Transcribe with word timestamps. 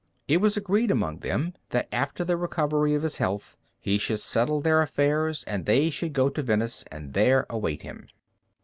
It 0.27 0.37
was 0.41 0.57
agreed 0.57 0.89
among 0.89 1.19
them, 1.19 1.53
that 1.69 1.87
after 1.91 2.25
the 2.25 2.35
recovery 2.35 2.95
of 2.95 3.03
his 3.03 3.17
health 3.17 3.55
he 3.79 3.99
should 3.99 4.19
settle 4.19 4.59
their 4.59 4.81
affairs 4.81 5.43
and 5.43 5.67
they 5.67 5.91
should 5.91 6.13
go 6.13 6.27
to 6.27 6.41
Venice, 6.41 6.83
and 6.91 7.13
there 7.13 7.45
await 7.51 7.83
him. 7.83 8.07